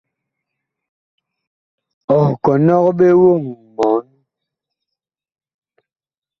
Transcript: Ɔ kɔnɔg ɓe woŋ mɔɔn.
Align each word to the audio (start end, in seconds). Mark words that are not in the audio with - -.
Ɔ 2.17 2.19
kɔnɔg 2.43 2.85
ɓe 2.97 3.07
woŋ 3.21 3.41
mɔɔn. 3.75 4.05